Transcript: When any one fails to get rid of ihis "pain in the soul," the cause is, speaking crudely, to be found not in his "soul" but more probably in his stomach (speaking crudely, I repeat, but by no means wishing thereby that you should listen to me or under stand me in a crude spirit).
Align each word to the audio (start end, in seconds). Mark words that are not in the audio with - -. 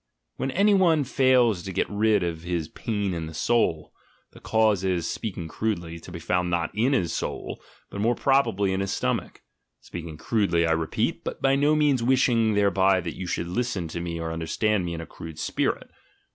When 0.37 0.49
any 0.49 0.73
one 0.73 1.03
fails 1.03 1.61
to 1.61 1.71
get 1.71 1.87
rid 1.87 2.23
of 2.23 2.39
ihis 2.39 2.73
"pain 2.73 3.13
in 3.13 3.27
the 3.27 3.35
soul," 3.35 3.93
the 4.31 4.39
cause 4.39 4.83
is, 4.83 5.07
speaking 5.07 5.47
crudely, 5.47 5.99
to 5.99 6.11
be 6.11 6.17
found 6.17 6.49
not 6.49 6.71
in 6.73 6.93
his 6.93 7.13
"soul" 7.13 7.61
but 7.91 8.01
more 8.01 8.15
probably 8.15 8.73
in 8.73 8.79
his 8.79 8.91
stomach 8.91 9.43
(speaking 9.79 10.17
crudely, 10.17 10.65
I 10.65 10.71
repeat, 10.71 11.23
but 11.23 11.39
by 11.39 11.55
no 11.55 11.75
means 11.75 12.01
wishing 12.01 12.55
thereby 12.55 12.99
that 12.99 13.15
you 13.15 13.27
should 13.27 13.47
listen 13.47 13.87
to 13.89 14.01
me 14.01 14.19
or 14.19 14.31
under 14.31 14.47
stand 14.47 14.85
me 14.85 14.95
in 14.95 15.01
a 15.01 15.05
crude 15.05 15.37
spirit). 15.37 15.91